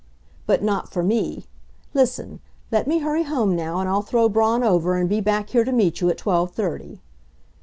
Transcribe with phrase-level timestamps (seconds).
[0.47, 1.45] "But not for me.
[1.93, 2.39] Listen:
[2.71, 5.71] let me hurry home now and I'll throw Braun over and be back here to
[5.71, 7.01] meet you at twelve thirty."